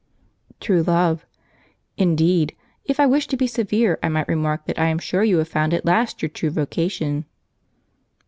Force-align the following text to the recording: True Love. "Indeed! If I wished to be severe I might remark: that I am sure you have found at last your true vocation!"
True 0.59 0.81
Love. 0.81 1.27
"Indeed! 1.95 2.55
If 2.85 2.99
I 2.99 3.05
wished 3.05 3.29
to 3.29 3.37
be 3.37 3.45
severe 3.45 3.99
I 4.01 4.09
might 4.09 4.27
remark: 4.27 4.65
that 4.65 4.79
I 4.79 4.87
am 4.87 4.97
sure 4.97 5.23
you 5.23 5.37
have 5.37 5.47
found 5.49 5.75
at 5.75 5.85
last 5.85 6.23
your 6.23 6.29
true 6.29 6.49
vocation!" 6.49 7.25